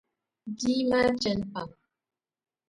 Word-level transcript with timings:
Bia 0.55 0.83
maa 0.89 1.09
chani 1.21 1.43
pam. 1.53 1.69